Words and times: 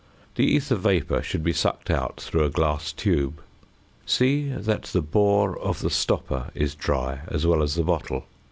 The 0.33 0.47
ether 0.55 0.73
vapour 0.73 1.21
should 1.21 1.43
be 1.43 1.53
sucked 1.53 1.91
out 1.91 2.19
through 2.19 2.43
a 2.43 2.49
glass 2.49 2.91
tube. 2.91 3.39
See 4.07 4.49
that 4.49 4.85
the 4.85 5.01
bore 5.03 5.59
of 5.59 5.81
the 5.81 5.91
stopper 5.91 6.49
is 6.55 6.73
dry 6.73 7.19
as 7.27 7.45
well 7.45 7.61
as 7.61 7.75
the 7.75 7.83
bottle. 7.83 8.25